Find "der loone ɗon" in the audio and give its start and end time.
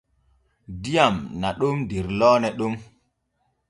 1.89-2.73